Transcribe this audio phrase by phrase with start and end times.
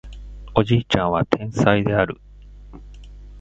[0.55, 2.19] おじいちゃんは天才である